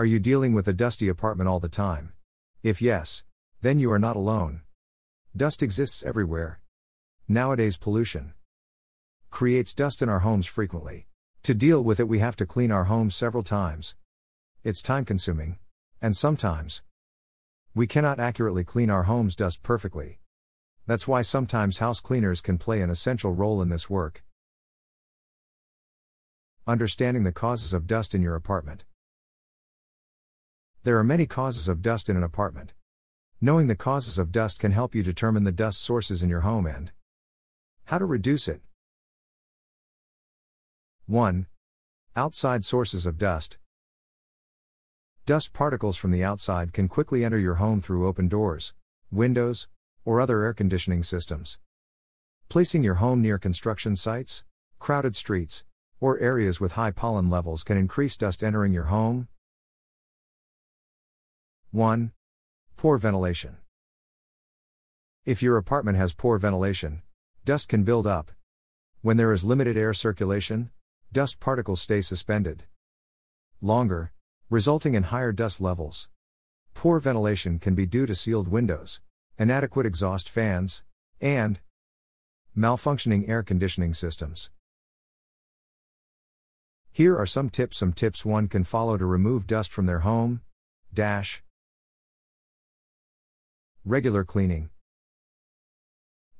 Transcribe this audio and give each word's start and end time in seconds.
Are 0.00 0.06
you 0.06 0.18
dealing 0.18 0.54
with 0.54 0.66
a 0.66 0.72
dusty 0.72 1.08
apartment 1.08 1.46
all 1.46 1.60
the 1.60 1.68
time? 1.68 2.14
If 2.62 2.80
yes, 2.80 3.22
then 3.60 3.78
you 3.78 3.92
are 3.92 3.98
not 3.98 4.16
alone. 4.16 4.62
Dust 5.36 5.62
exists 5.62 6.02
everywhere. 6.02 6.62
Nowadays, 7.28 7.76
pollution 7.76 8.32
creates 9.28 9.74
dust 9.74 10.00
in 10.00 10.08
our 10.08 10.20
homes 10.20 10.46
frequently. 10.46 11.06
To 11.42 11.52
deal 11.52 11.84
with 11.84 12.00
it, 12.00 12.08
we 12.08 12.18
have 12.18 12.34
to 12.36 12.46
clean 12.46 12.72
our 12.72 12.84
homes 12.84 13.14
several 13.14 13.42
times. 13.42 13.94
It's 14.64 14.80
time 14.80 15.04
consuming, 15.04 15.58
and 16.00 16.16
sometimes 16.16 16.80
we 17.74 17.86
cannot 17.86 18.18
accurately 18.18 18.64
clean 18.64 18.88
our 18.88 19.02
homes 19.02 19.36
dust 19.36 19.62
perfectly. 19.62 20.18
That's 20.86 21.06
why 21.06 21.20
sometimes 21.20 21.76
house 21.76 22.00
cleaners 22.00 22.40
can 22.40 22.56
play 22.56 22.80
an 22.80 22.88
essential 22.88 23.34
role 23.34 23.60
in 23.60 23.68
this 23.68 23.90
work. 23.90 24.24
Understanding 26.66 27.24
the 27.24 27.32
causes 27.32 27.74
of 27.74 27.86
dust 27.86 28.14
in 28.14 28.22
your 28.22 28.34
apartment. 28.34 28.84
There 30.82 30.98
are 30.98 31.04
many 31.04 31.26
causes 31.26 31.68
of 31.68 31.82
dust 31.82 32.08
in 32.08 32.16
an 32.16 32.22
apartment. 32.22 32.72
Knowing 33.38 33.66
the 33.66 33.76
causes 33.76 34.16
of 34.16 34.32
dust 34.32 34.58
can 34.58 34.72
help 34.72 34.94
you 34.94 35.02
determine 35.02 35.44
the 35.44 35.52
dust 35.52 35.80
sources 35.82 36.22
in 36.22 36.30
your 36.30 36.40
home 36.40 36.66
and 36.66 36.90
how 37.84 37.98
to 37.98 38.06
reduce 38.06 38.48
it. 38.48 38.62
1. 41.06 41.46
Outside 42.16 42.64
sources 42.64 43.04
of 43.04 43.18
dust. 43.18 43.58
Dust 45.26 45.52
particles 45.52 45.98
from 45.98 46.12
the 46.12 46.24
outside 46.24 46.72
can 46.72 46.88
quickly 46.88 47.24
enter 47.26 47.38
your 47.38 47.56
home 47.56 47.82
through 47.82 48.06
open 48.06 48.26
doors, 48.28 48.74
windows, 49.10 49.68
or 50.06 50.18
other 50.18 50.42
air 50.42 50.54
conditioning 50.54 51.02
systems. 51.02 51.58
Placing 52.48 52.82
your 52.82 52.94
home 52.94 53.20
near 53.20 53.38
construction 53.38 53.96
sites, 53.96 54.44
crowded 54.78 55.14
streets, 55.14 55.62
or 56.00 56.18
areas 56.20 56.58
with 56.58 56.72
high 56.72 56.90
pollen 56.90 57.28
levels 57.28 57.64
can 57.64 57.76
increase 57.76 58.16
dust 58.16 58.42
entering 58.42 58.72
your 58.72 58.84
home. 58.84 59.28
1. 61.72 62.10
Poor 62.76 62.98
ventilation. 62.98 63.58
If 65.24 65.40
your 65.40 65.56
apartment 65.56 65.96
has 65.98 66.12
poor 66.12 66.36
ventilation, 66.36 67.02
dust 67.44 67.68
can 67.68 67.84
build 67.84 68.08
up. 68.08 68.32
When 69.02 69.16
there 69.16 69.32
is 69.32 69.44
limited 69.44 69.76
air 69.76 69.94
circulation, 69.94 70.72
dust 71.12 71.38
particles 71.38 71.80
stay 71.80 72.00
suspended 72.00 72.64
longer, 73.62 74.10
resulting 74.48 74.94
in 74.94 75.04
higher 75.04 75.30
dust 75.30 75.60
levels. 75.60 76.08
Poor 76.74 76.98
ventilation 76.98 77.60
can 77.60 77.76
be 77.76 77.86
due 77.86 78.06
to 78.06 78.16
sealed 78.16 78.48
windows, 78.48 79.00
inadequate 79.38 79.86
exhaust 79.86 80.28
fans, 80.28 80.82
and 81.20 81.60
malfunctioning 82.56 83.28
air 83.28 83.44
conditioning 83.44 83.94
systems. 83.94 84.50
Here 86.90 87.16
are 87.16 87.26
some 87.26 87.48
tips 87.48 87.76
some 87.76 87.92
tips 87.92 88.24
one 88.24 88.48
can 88.48 88.64
follow 88.64 88.96
to 88.96 89.06
remove 89.06 89.46
dust 89.46 89.70
from 89.70 89.86
their 89.86 90.00
home. 90.00 90.40
Dash 90.92 91.44
Regular 93.90 94.22
cleaning. 94.22 94.70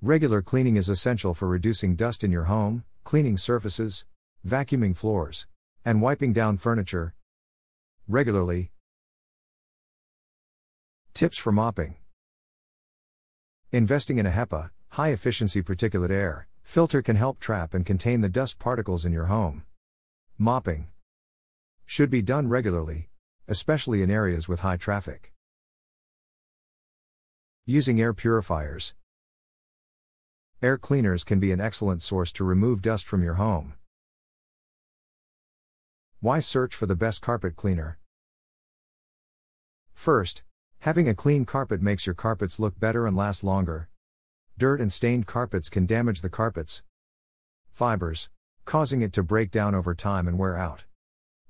Regular 0.00 0.40
cleaning 0.40 0.76
is 0.76 0.88
essential 0.88 1.34
for 1.34 1.48
reducing 1.48 1.96
dust 1.96 2.22
in 2.22 2.30
your 2.30 2.44
home, 2.44 2.84
cleaning 3.02 3.36
surfaces, 3.36 4.04
vacuuming 4.46 4.94
floors, 4.94 5.48
and 5.84 6.00
wiping 6.00 6.32
down 6.32 6.58
furniture 6.58 7.12
regularly. 8.06 8.70
Tips 11.12 11.38
for 11.38 11.50
mopping 11.50 11.96
Investing 13.72 14.18
in 14.18 14.26
a 14.26 14.30
HEPA, 14.30 14.70
high 14.90 15.08
efficiency 15.08 15.60
particulate 15.60 16.12
air, 16.12 16.46
filter 16.62 17.02
can 17.02 17.16
help 17.16 17.40
trap 17.40 17.74
and 17.74 17.84
contain 17.84 18.20
the 18.20 18.28
dust 18.28 18.60
particles 18.60 19.04
in 19.04 19.12
your 19.12 19.26
home. 19.26 19.64
Mopping 20.38 20.86
should 21.84 22.10
be 22.10 22.22
done 22.22 22.48
regularly, 22.48 23.08
especially 23.48 24.02
in 24.02 24.08
areas 24.08 24.46
with 24.46 24.60
high 24.60 24.76
traffic. 24.76 25.32
Using 27.72 28.00
air 28.00 28.12
purifiers. 28.12 28.94
Air 30.60 30.76
cleaners 30.76 31.22
can 31.22 31.38
be 31.38 31.52
an 31.52 31.60
excellent 31.60 32.02
source 32.02 32.32
to 32.32 32.42
remove 32.42 32.82
dust 32.82 33.06
from 33.06 33.22
your 33.22 33.34
home. 33.34 33.74
Why 36.18 36.40
search 36.40 36.74
for 36.74 36.86
the 36.86 36.96
best 36.96 37.22
carpet 37.22 37.54
cleaner? 37.54 38.00
First, 39.92 40.42
having 40.80 41.08
a 41.08 41.14
clean 41.14 41.44
carpet 41.44 41.80
makes 41.80 42.06
your 42.06 42.14
carpets 42.16 42.58
look 42.58 42.80
better 42.80 43.06
and 43.06 43.16
last 43.16 43.44
longer. 43.44 43.88
Dirt 44.58 44.80
and 44.80 44.92
stained 44.92 45.28
carpets 45.28 45.68
can 45.68 45.86
damage 45.86 46.22
the 46.22 46.28
carpet's 46.28 46.82
fibers, 47.70 48.30
causing 48.64 49.00
it 49.00 49.12
to 49.12 49.22
break 49.22 49.52
down 49.52 49.76
over 49.76 49.94
time 49.94 50.26
and 50.26 50.40
wear 50.40 50.56
out. 50.56 50.86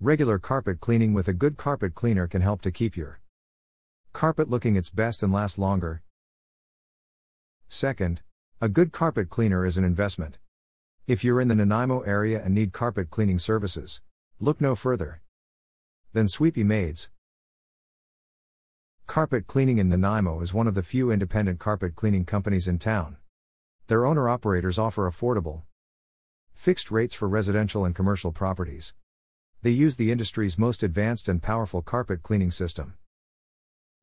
Regular 0.00 0.38
carpet 0.38 0.80
cleaning 0.80 1.12
with 1.12 1.28
a 1.28 1.34
good 1.34 1.58
carpet 1.58 1.94
cleaner 1.94 2.26
can 2.26 2.40
help 2.40 2.62
to 2.62 2.70
keep 2.70 2.96
your 2.96 3.20
carpet 4.14 4.48
looking 4.48 4.76
its 4.76 4.88
best 4.88 5.22
and 5.22 5.30
last 5.30 5.58
longer. 5.58 6.02
Second, 7.68 8.22
a 8.60 8.68
good 8.68 8.92
carpet 8.92 9.28
cleaner 9.28 9.66
is 9.66 9.76
an 9.76 9.84
investment. 9.84 10.38
If 11.06 11.24
you're 11.24 11.40
in 11.40 11.48
the 11.48 11.54
Nanaimo 11.54 12.00
area 12.00 12.42
and 12.42 12.54
need 12.54 12.72
carpet 12.72 13.10
cleaning 13.10 13.38
services, 13.38 14.00
Look 14.38 14.60
no 14.60 14.74
further 14.74 15.22
than 16.12 16.28
Sweepy 16.28 16.62
Maids. 16.62 17.08
Carpet 19.06 19.46
Cleaning 19.46 19.78
in 19.78 19.88
Nanaimo 19.88 20.42
is 20.42 20.52
one 20.52 20.66
of 20.66 20.74
the 20.74 20.82
few 20.82 21.10
independent 21.10 21.58
carpet 21.58 21.94
cleaning 21.94 22.26
companies 22.26 22.68
in 22.68 22.78
town. 22.78 23.16
Their 23.86 24.04
owner 24.04 24.28
operators 24.28 24.78
offer 24.78 25.10
affordable, 25.10 25.62
fixed 26.52 26.90
rates 26.90 27.14
for 27.14 27.30
residential 27.30 27.86
and 27.86 27.94
commercial 27.94 28.30
properties. 28.30 28.92
They 29.62 29.70
use 29.70 29.96
the 29.96 30.12
industry's 30.12 30.58
most 30.58 30.82
advanced 30.82 31.30
and 31.30 31.42
powerful 31.42 31.80
carpet 31.80 32.22
cleaning 32.22 32.50
system. 32.50 32.98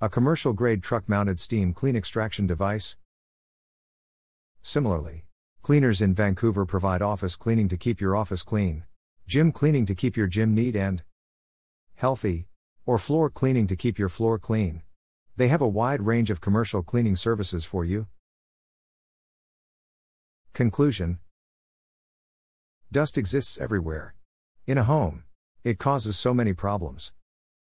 A 0.00 0.08
commercial 0.08 0.54
grade 0.54 0.82
truck 0.82 1.08
mounted 1.08 1.38
steam 1.38 1.72
clean 1.72 1.94
extraction 1.94 2.48
device. 2.48 2.96
Similarly, 4.66 5.26
cleaners 5.62 6.02
in 6.02 6.12
Vancouver 6.12 6.66
provide 6.66 7.00
office 7.00 7.36
cleaning 7.36 7.68
to 7.68 7.76
keep 7.76 8.00
your 8.00 8.16
office 8.16 8.42
clean. 8.42 8.82
Gym 9.24 9.52
cleaning 9.52 9.86
to 9.86 9.94
keep 9.94 10.16
your 10.16 10.26
gym 10.26 10.56
neat 10.56 10.74
and 10.74 11.04
healthy, 11.94 12.48
or 12.84 12.98
floor 12.98 13.30
cleaning 13.30 13.68
to 13.68 13.76
keep 13.76 13.96
your 13.96 14.08
floor 14.08 14.40
clean. 14.40 14.82
They 15.36 15.46
have 15.46 15.62
a 15.62 15.68
wide 15.68 16.02
range 16.02 16.30
of 16.30 16.40
commercial 16.40 16.82
cleaning 16.82 17.14
services 17.14 17.64
for 17.64 17.84
you. 17.84 18.08
Conclusion 20.52 21.20
Dust 22.90 23.16
exists 23.16 23.58
everywhere. 23.58 24.16
In 24.66 24.78
a 24.78 24.82
home, 24.82 25.22
it 25.62 25.78
causes 25.78 26.18
so 26.18 26.34
many 26.34 26.52
problems. 26.52 27.12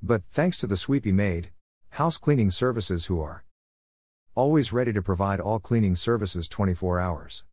But 0.00 0.22
thanks 0.30 0.56
to 0.58 0.68
the 0.68 0.76
Sweepy 0.76 1.10
Maid, 1.10 1.50
house 1.90 2.16
cleaning 2.16 2.52
services 2.52 3.06
who 3.06 3.20
are 3.20 3.44
always 4.36 4.70
ready 4.70 4.92
to 4.92 5.00
provide 5.00 5.40
all 5.40 5.58
cleaning 5.58 5.96
services 5.96 6.46
24 6.46 7.00
hours. 7.00 7.42